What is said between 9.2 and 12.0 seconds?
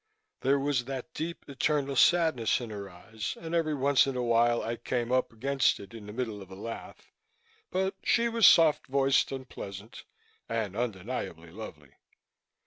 and pleasant, and undeniably lovely.